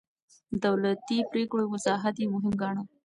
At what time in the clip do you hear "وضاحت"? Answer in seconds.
1.73-2.15